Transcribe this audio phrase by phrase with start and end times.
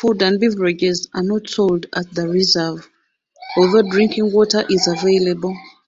[0.00, 2.88] Food and beverages are not sold at the reserve,
[3.58, 5.54] although drinking water is available.